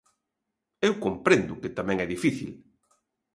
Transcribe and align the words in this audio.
Eu 0.87 0.93
comprendo 1.05 1.59
que 1.61 1.75
tamén 1.77 1.97
é 2.05 2.07
difícil. 2.15 2.51